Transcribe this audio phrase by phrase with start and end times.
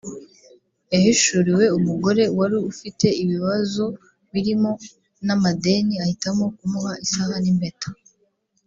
[0.93, 3.83] yahishuriwe umugore wari ufite ibibazo
[4.31, 4.71] birimo
[5.25, 7.89] n’amadeni ahitamo kumuha isaha n’impeta